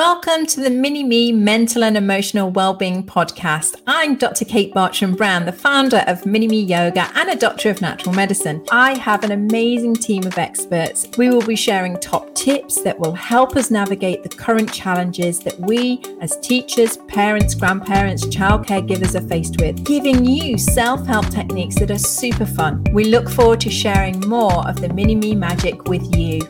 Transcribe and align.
Welcome 0.00 0.46
to 0.46 0.62
the 0.62 0.70
Mini 0.70 1.04
Me 1.04 1.30
Mental 1.30 1.84
and 1.84 1.94
Emotional 1.94 2.50
Wellbeing 2.50 3.04
Podcast. 3.04 3.82
I'm 3.86 4.16
Dr. 4.16 4.46
Kate 4.46 4.72
Bartram 4.72 5.14
Brown, 5.14 5.44
the 5.44 5.52
founder 5.52 6.02
of 6.06 6.24
Mini 6.24 6.48
Me 6.48 6.62
Yoga 6.62 7.12
and 7.16 7.28
a 7.28 7.36
doctor 7.36 7.68
of 7.68 7.82
natural 7.82 8.14
medicine. 8.14 8.64
I 8.72 8.96
have 8.96 9.24
an 9.24 9.32
amazing 9.32 9.92
team 9.92 10.26
of 10.26 10.38
experts. 10.38 11.06
We 11.18 11.28
will 11.28 11.44
be 11.46 11.54
sharing 11.54 11.98
top 11.98 12.34
tips 12.34 12.80
that 12.80 12.98
will 12.98 13.12
help 13.12 13.56
us 13.56 13.70
navigate 13.70 14.22
the 14.22 14.30
current 14.30 14.72
challenges 14.72 15.38
that 15.40 15.60
we, 15.60 16.00
as 16.22 16.38
teachers, 16.38 16.96
parents, 17.06 17.54
grandparents, 17.54 18.26
child 18.26 18.66
caregivers, 18.66 19.14
are 19.14 19.28
faced 19.28 19.60
with, 19.60 19.84
giving 19.84 20.24
you 20.24 20.56
self 20.56 21.06
help 21.06 21.28
techniques 21.28 21.78
that 21.78 21.90
are 21.90 21.98
super 21.98 22.46
fun. 22.46 22.82
We 22.94 23.04
look 23.04 23.28
forward 23.28 23.60
to 23.60 23.70
sharing 23.70 24.18
more 24.20 24.66
of 24.66 24.80
the 24.80 24.88
Mini 24.88 25.14
Me 25.14 25.34
magic 25.34 25.88
with 25.88 26.16
you. 26.16 26.40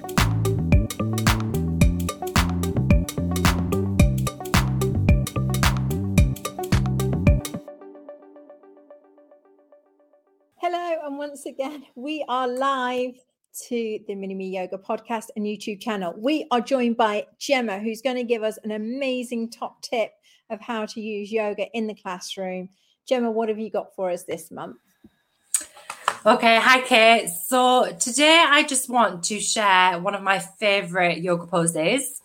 Once 11.20 11.44
again, 11.44 11.84
we 11.96 12.24
are 12.30 12.48
live 12.48 13.12
to 13.68 13.98
the 14.08 14.14
Mini 14.14 14.32
Me 14.32 14.48
Yoga 14.48 14.78
podcast 14.78 15.26
and 15.36 15.44
YouTube 15.44 15.78
channel. 15.78 16.14
We 16.16 16.46
are 16.50 16.62
joined 16.62 16.96
by 16.96 17.26
Gemma, 17.38 17.78
who's 17.78 18.00
going 18.00 18.16
to 18.16 18.24
give 18.24 18.42
us 18.42 18.56
an 18.64 18.70
amazing 18.70 19.50
top 19.50 19.82
tip 19.82 20.12
of 20.48 20.62
how 20.62 20.86
to 20.86 20.98
use 20.98 21.30
yoga 21.30 21.66
in 21.76 21.86
the 21.86 21.94
classroom. 21.94 22.70
Gemma, 23.06 23.30
what 23.30 23.50
have 23.50 23.58
you 23.58 23.68
got 23.68 23.94
for 23.94 24.10
us 24.10 24.22
this 24.22 24.50
month? 24.50 24.78
Okay, 26.24 26.58
hi 26.58 26.80
Kate. 26.80 27.28
So 27.28 27.94
today 28.00 28.42
I 28.48 28.62
just 28.62 28.88
want 28.88 29.22
to 29.24 29.40
share 29.40 30.00
one 30.00 30.14
of 30.14 30.22
my 30.22 30.38
favorite 30.38 31.18
yoga 31.18 31.46
poses, 31.46 32.18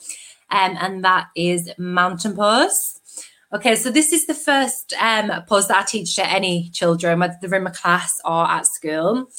um, 0.49 0.77
and 0.79 1.03
that 1.03 1.27
is 1.35 1.69
mountain 1.77 2.33
pose. 2.33 3.01
Okay, 3.55 3.77
so 3.77 3.89
this 3.89 4.11
is 4.11 4.27
the 4.27 4.33
first 4.33 4.93
um, 4.99 5.31
pose 5.47 5.69
that 5.69 5.77
I 5.77 5.83
teach 5.85 6.17
to 6.17 6.27
any 6.29 6.69
children, 6.71 7.19
whether 7.19 7.35
they're 7.39 7.55
in 7.55 7.63
my 7.63 7.69
class 7.69 8.19
or 8.25 8.45
at 8.45 8.67
school. 8.67 9.29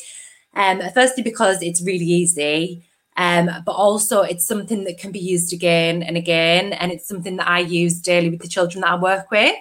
Um, 0.55 0.81
firstly, 0.95 1.23
because 1.23 1.61
it's 1.61 1.83
really 1.83 2.07
easy, 2.07 2.87
um, 3.19 3.51
but 3.67 3.73
also 3.73 4.23
it's 4.23 4.47
something 4.47 4.85
that 4.85 4.97
can 4.97 5.13
be 5.13 5.19
used 5.19 5.53
again 5.53 6.03
and 6.03 6.17
again, 6.17 6.73
and 6.73 6.91
it's 6.93 7.07
something 7.07 7.37
that 7.37 7.47
I 7.47 7.59
use 7.59 8.01
daily 8.01 8.31
with 8.31 8.41
the 8.41 8.49
children 8.49 8.81
that 8.81 8.93
I 8.93 8.99
work 8.99 9.31
with. 9.31 9.55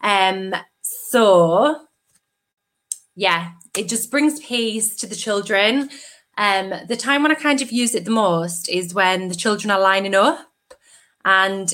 Um, 0.00 0.54
so, 0.80 1.82
yeah, 3.16 3.50
it 3.76 3.90
just 3.90 4.10
brings 4.10 4.40
peace 4.40 4.96
to 4.96 5.06
the 5.06 5.14
children. 5.14 5.90
Um, 6.38 6.72
the 6.88 6.96
time 6.96 7.22
when 7.22 7.32
I 7.32 7.34
kind 7.34 7.60
of 7.60 7.70
use 7.70 7.94
it 7.94 8.06
the 8.06 8.12
most 8.12 8.70
is 8.70 8.94
when 8.94 9.28
the 9.28 9.34
children 9.34 9.70
are 9.70 9.80
lining 9.80 10.14
up 10.14 10.48
and 11.26 11.70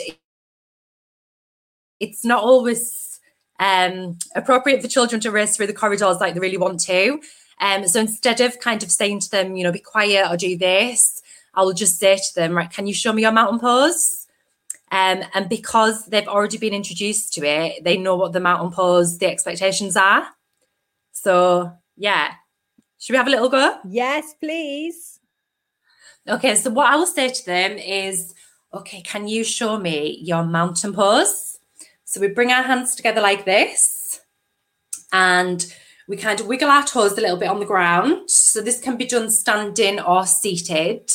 it's 2.09 2.25
not 2.25 2.43
always 2.43 3.21
um, 3.61 4.19
appropriate 4.35 4.83
for 4.83 4.89
children 4.89 5.21
to 5.23 5.31
race 5.31 5.57
through 5.57 5.69
the 5.69 5.73
corridors 5.73 6.19
like 6.21 6.35
they 6.35 6.41
really 6.41 6.57
want 6.57 6.81
to. 6.81 7.21
Um, 7.61 7.87
so 7.87 8.01
instead 8.01 8.41
of 8.41 8.59
kind 8.61 8.83
of 8.83 8.91
saying 8.91 9.21
to 9.21 9.31
them, 9.31 9.57
you 9.57 9.65
know, 9.65 9.73
be 9.73 9.79
quiet 9.79 10.31
or 10.31 10.37
do 10.37 10.57
this, 10.59 11.23
I'll 11.55 11.73
just 11.73 11.99
say 11.99 12.17
to 12.17 12.35
them, 12.35 12.57
right, 12.57 12.71
can 12.71 12.87
you 12.87 12.95
show 12.95 13.13
me 13.13 13.23
your 13.23 13.33
mountain 13.33 13.61
pose? 13.61 14.27
Um, 14.91 15.23
and 15.35 15.49
because 15.49 16.07
they've 16.07 16.29
already 16.29 16.59
been 16.59 16.75
introduced 16.75 17.33
to 17.35 17.47
it, 17.47 17.85
they 17.85 17.97
know 17.97 18.17
what 18.17 18.33
the 18.33 18.41
mountain 18.41 18.71
pose, 18.71 19.19
the 19.19 19.27
expectations 19.27 19.97
are. 19.97 20.27
So, 21.13 21.73
yeah. 21.97 22.33
Should 22.99 23.13
we 23.13 23.17
have 23.19 23.27
a 23.27 23.31
little 23.31 23.49
go? 23.49 23.79
Yes, 23.89 24.35
please. 24.41 25.21
Okay, 26.29 26.55
so 26.55 26.71
what 26.71 26.91
I 26.91 26.97
will 26.97 27.07
say 27.07 27.29
to 27.29 27.47
them 27.47 27.73
is, 27.73 28.35
okay, 28.73 29.03
can 29.03 29.29
you 29.29 29.45
show 29.45 29.79
me 29.79 30.19
your 30.23 30.45
mountain 30.45 30.93
pose? 30.93 31.54
So 32.15 32.21
we 32.21 32.29
bring 32.29 32.53
our 32.53 32.63
hands 32.63 32.95
together 32.95 33.21
like 33.21 33.45
this 33.45 34.21
and 35.13 35.67
we 36.07 36.17
kind 36.17 36.39
of 36.39 36.47
wiggle 36.47 36.71
our 36.71 36.85
toes 36.85 37.19
a 37.19 37.21
little 37.21 37.37
bit 37.37 37.49
on 37.49 37.59
the 37.59 37.67
ground. 37.67 38.31
So 38.31 38.61
this 38.61 38.79
can 38.79 38.97
be 38.97 39.05
done 39.05 39.33
standing 39.33 39.99
or 39.99 40.25
seated. 40.25 41.11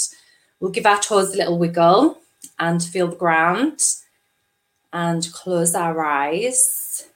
We'll 0.59 0.71
give 0.71 0.85
our 0.85 0.99
toes 0.99 1.33
a 1.33 1.37
little 1.37 1.57
wiggle 1.57 2.17
and 2.59 2.83
feel 2.83 3.07
the 3.07 3.15
ground 3.15 3.79
and 4.91 5.31
close 5.31 5.73
our 5.73 6.03
eyes. 6.03 7.07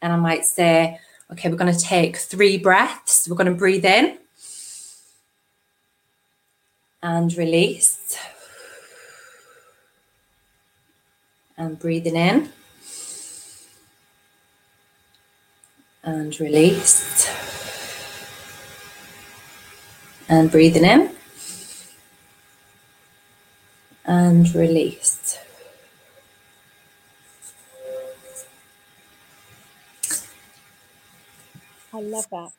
And 0.00 0.12
I 0.12 0.16
might 0.16 0.44
say, 0.44 1.00
okay, 1.32 1.48
we're 1.48 1.56
going 1.56 1.74
to 1.74 1.80
take 1.80 2.18
three 2.18 2.58
breaths. 2.58 3.28
We're 3.28 3.34
going 3.34 3.52
to 3.52 3.58
breathe 3.58 3.86
in 3.86 4.18
and 7.02 7.34
release. 7.34 8.16
And 11.58 11.76
breathing 11.76 12.14
in. 12.14 12.52
And 16.14 16.40
release. 16.40 17.28
And 20.28 20.50
breathing 20.50 20.84
in 20.84 21.10
and 24.06 24.54
release. 24.54 25.38
I 31.92 32.00
love 32.00 32.26
that. 32.30 32.50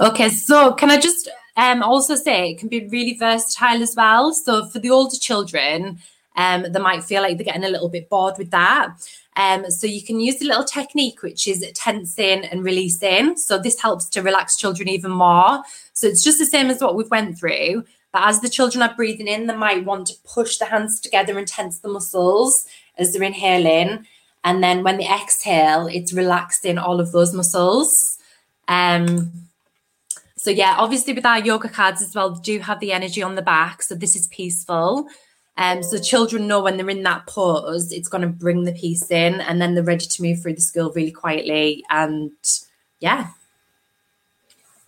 Okay, 0.00 0.28
so 0.28 0.72
can 0.74 0.90
I 0.90 1.00
just 1.00 1.28
um, 1.56 1.82
also 1.82 2.14
say 2.14 2.50
it 2.50 2.58
can 2.58 2.68
be 2.68 2.86
really 2.88 3.16
versatile 3.18 3.82
as 3.82 3.94
well. 3.96 4.32
So 4.32 4.66
for 4.66 4.78
the 4.78 4.90
older 4.90 5.16
children, 5.16 5.98
um, 6.36 6.66
they 6.70 6.80
might 6.80 7.04
feel 7.04 7.22
like 7.22 7.36
they're 7.36 7.44
getting 7.44 7.64
a 7.64 7.68
little 7.68 7.88
bit 7.88 8.08
bored 8.08 8.34
with 8.38 8.50
that. 8.50 8.94
Um, 9.36 9.70
so 9.70 9.86
you 9.86 10.02
can 10.02 10.20
use 10.20 10.42
a 10.42 10.46
little 10.46 10.64
technique 10.64 11.22
which 11.22 11.48
is 11.48 11.64
tensing 11.74 12.44
and 12.44 12.64
releasing. 12.64 13.36
So 13.36 13.58
this 13.58 13.80
helps 13.80 14.06
to 14.10 14.22
relax 14.22 14.56
children 14.56 14.88
even 14.88 15.10
more. 15.10 15.62
So 15.94 16.06
it's 16.06 16.22
just 16.22 16.38
the 16.38 16.46
same 16.46 16.68
as 16.68 16.80
what 16.80 16.96
we've 16.96 17.10
went 17.10 17.38
through. 17.38 17.84
But 18.12 18.24
as 18.24 18.40
the 18.40 18.50
children 18.50 18.82
are 18.82 18.94
breathing 18.94 19.28
in, 19.28 19.46
they 19.46 19.56
might 19.56 19.86
want 19.86 20.08
to 20.08 20.14
push 20.24 20.58
the 20.58 20.66
hands 20.66 21.00
together 21.00 21.38
and 21.38 21.48
tense 21.48 21.78
the 21.78 21.88
muscles 21.88 22.66
as 22.98 23.12
they're 23.12 23.22
inhaling. 23.22 24.06
And 24.44 24.62
then 24.62 24.82
when 24.82 24.98
they 24.98 25.08
exhale, 25.08 25.86
it's 25.86 26.12
relaxing 26.12 26.76
all 26.76 27.00
of 27.00 27.12
those 27.12 27.32
muscles. 27.32 28.18
Um, 28.68 29.32
so 30.36 30.50
yeah, 30.50 30.74
obviously 30.78 31.14
with 31.14 31.24
our 31.24 31.38
yoga 31.38 31.68
cards 31.68 32.02
as 32.02 32.14
well, 32.14 32.30
do 32.30 32.58
have 32.58 32.80
the 32.80 32.92
energy 32.92 33.22
on 33.22 33.36
the 33.36 33.42
back. 33.42 33.82
So 33.82 33.94
this 33.94 34.14
is 34.14 34.26
peaceful. 34.28 35.06
Um, 35.56 35.82
so 35.82 35.98
children 35.98 36.48
know 36.48 36.62
when 36.62 36.76
they're 36.76 36.88
in 36.88 37.02
that 37.02 37.26
pause, 37.26 37.92
it's 37.92 38.08
going 38.08 38.22
to 38.22 38.28
bring 38.28 38.64
the 38.64 38.72
peace 38.72 39.10
in, 39.10 39.40
and 39.40 39.60
then 39.60 39.74
they're 39.74 39.84
ready 39.84 40.06
to 40.06 40.22
move 40.22 40.40
through 40.40 40.54
the 40.54 40.60
school 40.60 40.92
really 40.92 41.10
quietly. 41.10 41.84
And 41.90 42.32
yeah. 43.00 43.28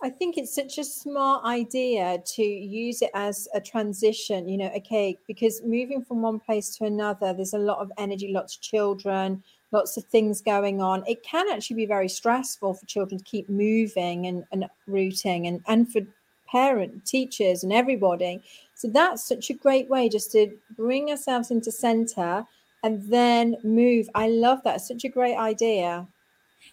I 0.01 0.09
think 0.09 0.37
it's 0.37 0.53
such 0.53 0.77
a 0.77 0.83
smart 0.83 1.45
idea 1.45 2.21
to 2.35 2.43
use 2.43 3.01
it 3.01 3.09
as 3.13 3.47
a 3.53 3.61
transition, 3.61 4.47
you 4.47 4.57
know, 4.57 4.71
okay, 4.75 5.17
because 5.27 5.63
moving 5.63 6.03
from 6.03 6.21
one 6.21 6.39
place 6.39 6.75
to 6.77 6.85
another, 6.85 7.33
there's 7.33 7.53
a 7.53 7.59
lot 7.59 7.79
of 7.79 7.91
energy, 7.97 8.31
lots 8.31 8.55
of 8.55 8.61
children, 8.61 9.43
lots 9.71 9.97
of 9.97 10.03
things 10.05 10.41
going 10.41 10.81
on. 10.81 11.03
It 11.07 11.23
can 11.23 11.47
actually 11.51 11.77
be 11.77 11.85
very 11.85 12.09
stressful 12.09 12.75
for 12.75 12.85
children 12.85 13.17
to 13.17 13.23
keep 13.23 13.49
moving 13.49 14.27
and, 14.27 14.45
and 14.51 14.65
rooting 14.85 15.47
and, 15.47 15.61
and 15.67 15.91
for 15.91 16.01
parent, 16.47 17.05
teachers, 17.05 17.63
and 17.63 17.73
everybody. 17.73 18.41
So 18.75 18.89
that's 18.89 19.27
such 19.27 19.49
a 19.49 19.53
great 19.53 19.89
way 19.89 20.09
just 20.09 20.31
to 20.33 20.51
bring 20.75 21.09
ourselves 21.09 21.49
into 21.49 21.71
center 21.71 22.45
and 22.83 23.01
then 23.09 23.55
move. 23.63 24.07
I 24.13 24.27
love 24.27 24.61
that. 24.63 24.75
It's 24.75 24.87
such 24.87 25.05
a 25.05 25.09
great 25.09 25.37
idea. 25.37 26.07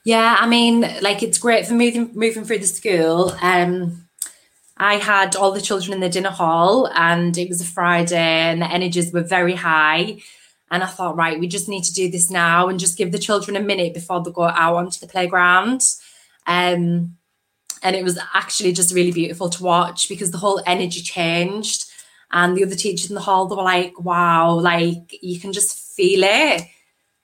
Yeah, 0.04 0.36
I 0.38 0.46
mean, 0.46 0.80
like 1.00 1.22
it's 1.22 1.38
great 1.38 1.66
for 1.66 1.74
moving 1.74 2.10
moving 2.14 2.44
through 2.44 2.58
the 2.58 2.66
school. 2.66 3.34
Um, 3.40 4.08
I 4.76 4.94
had 4.96 5.36
all 5.36 5.52
the 5.52 5.60
children 5.60 5.92
in 5.92 6.00
the 6.00 6.08
dinner 6.08 6.30
hall, 6.30 6.88
and 6.94 7.36
it 7.38 7.48
was 7.48 7.60
a 7.60 7.64
Friday, 7.64 8.16
and 8.16 8.62
the 8.62 8.70
energies 8.70 9.12
were 9.12 9.22
very 9.22 9.54
high. 9.54 10.18
And 10.70 10.82
I 10.82 10.86
thought, 10.86 11.16
right, 11.16 11.38
we 11.38 11.46
just 11.46 11.68
need 11.68 11.84
to 11.84 11.92
do 11.92 12.10
this 12.10 12.30
now 12.30 12.68
and 12.68 12.80
just 12.80 12.96
give 12.96 13.12
the 13.12 13.18
children 13.18 13.56
a 13.56 13.60
minute 13.60 13.92
before 13.92 14.22
they 14.22 14.32
go 14.32 14.44
out 14.44 14.76
onto 14.76 14.98
the 14.98 15.06
playground. 15.06 15.82
Um, 16.46 17.18
and 17.82 17.94
it 17.94 18.02
was 18.02 18.18
actually 18.32 18.72
just 18.72 18.94
really 18.94 19.12
beautiful 19.12 19.50
to 19.50 19.62
watch 19.62 20.08
because 20.08 20.30
the 20.30 20.38
whole 20.38 20.62
energy 20.66 21.02
changed. 21.02 21.91
And 22.32 22.56
the 22.56 22.64
other 22.64 22.74
teachers 22.74 23.10
in 23.10 23.14
the 23.14 23.20
hall, 23.20 23.46
they 23.46 23.56
were 23.56 23.62
like, 23.62 24.00
wow, 24.00 24.54
like 24.54 25.18
you 25.22 25.38
can 25.38 25.52
just 25.52 25.78
feel 25.94 26.22
it. 26.24 26.62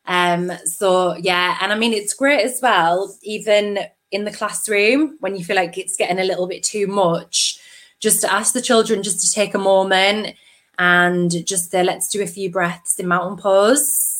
Um, 0.06 0.52
so 0.64 1.16
yeah, 1.16 1.58
and 1.60 1.72
I 1.72 1.78
mean 1.78 1.92
it's 1.92 2.14
great 2.14 2.44
as 2.44 2.60
well, 2.62 3.14
even 3.22 3.78
in 4.10 4.24
the 4.24 4.32
classroom 4.32 5.16
when 5.20 5.36
you 5.36 5.44
feel 5.44 5.56
like 5.56 5.76
it's 5.76 5.96
getting 5.96 6.18
a 6.18 6.24
little 6.24 6.46
bit 6.46 6.62
too 6.62 6.86
much, 6.86 7.58
just 8.00 8.22
to 8.22 8.32
ask 8.32 8.54
the 8.54 8.62
children 8.62 9.02
just 9.02 9.20
to 9.20 9.34
take 9.34 9.54
a 9.54 9.58
moment 9.58 10.34
and 10.78 11.46
just 11.46 11.72
let's 11.74 12.08
do 12.08 12.22
a 12.22 12.26
few 12.26 12.50
breaths 12.50 12.98
in 12.98 13.08
mountain 13.08 13.36
pose 13.36 14.18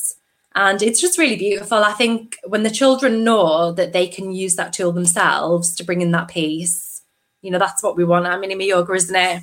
and 0.58 0.82
it's 0.82 1.00
just 1.00 1.18
really 1.18 1.36
beautiful. 1.36 1.84
I 1.84 1.92
think 1.92 2.36
when 2.44 2.64
the 2.64 2.70
children 2.70 3.22
know 3.22 3.70
that 3.72 3.92
they 3.92 4.08
can 4.08 4.32
use 4.32 4.56
that 4.56 4.72
tool 4.72 4.90
themselves 4.90 5.76
to 5.76 5.84
bring 5.84 6.00
in 6.00 6.10
that 6.10 6.26
peace, 6.26 7.02
you 7.42 7.52
know, 7.52 7.60
that's 7.60 7.80
what 7.80 7.96
we 7.96 8.02
want. 8.02 8.26
I 8.26 8.36
mean, 8.36 8.50
in 8.50 8.60
yoga, 8.60 8.92
isn't 8.94 9.14
it? 9.14 9.42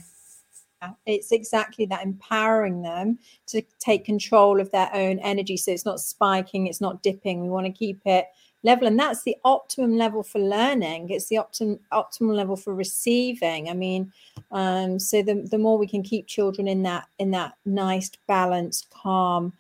It's 1.05 1.31
exactly 1.31 1.85
that 1.87 2.03
empowering 2.03 2.81
them 2.81 3.19
to 3.47 3.61
take 3.79 4.05
control 4.05 4.59
of 4.59 4.71
their 4.71 4.89
own 4.93 5.19
energy. 5.19 5.57
So 5.57 5.71
it's 5.71 5.85
not 5.85 5.99
spiking, 5.99 6.67
it's 6.67 6.81
not 6.81 7.03
dipping. 7.03 7.41
We 7.41 7.49
want 7.49 7.65
to 7.65 7.71
keep 7.71 8.01
it 8.05 8.27
level 8.65 8.87
and 8.87 8.99
that's 8.99 9.23
the 9.23 9.37
optimum 9.45 9.95
level 9.95 10.23
for 10.23 10.39
learning. 10.39 11.09
It's 11.11 11.27
the 11.27 11.37
optimum 11.37 11.79
optimal 11.93 12.35
level 12.35 12.55
for 12.55 12.73
receiving. 12.73 13.69
I 13.69 13.73
mean 13.73 14.11
um, 14.51 14.99
so 14.99 15.21
the, 15.21 15.47
the 15.49 15.57
more 15.57 15.77
we 15.77 15.87
can 15.87 16.03
keep 16.03 16.27
children 16.27 16.67
in 16.67 16.83
that 16.83 17.07
in 17.19 17.31
that 17.31 17.53
nice 17.65 18.09
balanced 18.27 18.89
calm 18.89 19.53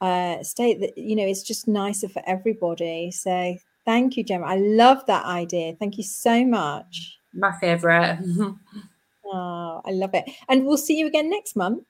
uh, 0.00 0.42
state 0.42 0.80
that 0.80 0.96
you 0.96 1.16
know 1.16 1.26
it's 1.26 1.42
just 1.42 1.68
nicer 1.68 2.08
for 2.08 2.22
everybody. 2.26 3.10
So 3.10 3.56
thank 3.84 4.16
you 4.16 4.24
gemma. 4.24 4.46
I 4.46 4.56
love 4.56 5.04
that 5.06 5.24
idea. 5.26 5.74
Thank 5.74 5.98
you 5.98 6.04
so 6.04 6.44
much. 6.44 7.18
My 7.34 7.52
favorite 7.60 8.18
oh 9.32 9.80
i 9.84 9.90
love 9.90 10.14
it 10.14 10.24
and 10.48 10.64
we'll 10.64 10.76
see 10.76 10.96
you 10.98 11.06
again 11.06 11.28
next 11.30 11.56
month 11.56 11.84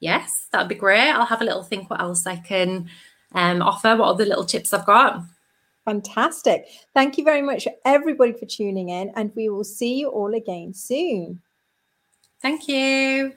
yes 0.00 0.46
that'd 0.52 0.68
be 0.68 0.74
great 0.74 1.10
i'll 1.10 1.26
have 1.26 1.42
a 1.42 1.44
little 1.44 1.62
think 1.62 1.88
what 1.90 2.00
else 2.00 2.26
i 2.26 2.36
can 2.36 2.88
um, 3.34 3.60
offer 3.60 3.96
what 3.96 4.08
other 4.08 4.24
little 4.24 4.44
tips 4.44 4.72
i've 4.72 4.86
got 4.86 5.22
Fantastic. 5.88 6.66
Thank 6.92 7.16
you 7.16 7.24
very 7.24 7.40
much, 7.40 7.66
everybody, 7.86 8.34
for 8.34 8.44
tuning 8.44 8.90
in, 8.90 9.10
and 9.16 9.32
we 9.34 9.48
will 9.48 9.64
see 9.64 9.94
you 9.94 10.10
all 10.10 10.34
again 10.34 10.74
soon. 10.74 11.40
Thank 12.42 12.68
you. 12.68 13.32